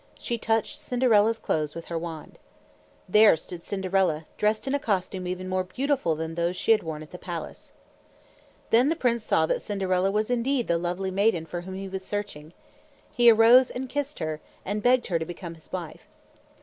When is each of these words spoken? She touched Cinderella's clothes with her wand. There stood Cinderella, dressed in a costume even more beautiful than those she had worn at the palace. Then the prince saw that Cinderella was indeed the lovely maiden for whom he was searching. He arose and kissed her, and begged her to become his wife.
She 0.17 0.39
touched 0.39 0.79
Cinderella's 0.79 1.37
clothes 1.37 1.75
with 1.75 1.85
her 1.85 1.97
wand. 1.99 2.39
There 3.07 3.37
stood 3.37 3.61
Cinderella, 3.61 4.25
dressed 4.35 4.65
in 4.65 4.73
a 4.73 4.79
costume 4.79 5.27
even 5.27 5.47
more 5.47 5.63
beautiful 5.63 6.15
than 6.15 6.33
those 6.33 6.57
she 6.57 6.71
had 6.71 6.81
worn 6.81 7.03
at 7.03 7.11
the 7.11 7.19
palace. 7.19 7.73
Then 8.71 8.87
the 8.89 8.95
prince 8.95 9.23
saw 9.23 9.45
that 9.45 9.61
Cinderella 9.61 10.09
was 10.09 10.31
indeed 10.31 10.65
the 10.67 10.79
lovely 10.79 11.11
maiden 11.11 11.45
for 11.45 11.61
whom 11.61 11.75
he 11.75 11.87
was 11.87 12.03
searching. 12.03 12.51
He 13.13 13.29
arose 13.29 13.69
and 13.69 13.87
kissed 13.87 14.17
her, 14.17 14.41
and 14.65 14.81
begged 14.81 15.05
her 15.05 15.19
to 15.19 15.23
become 15.23 15.53
his 15.53 15.71
wife. 15.71 16.07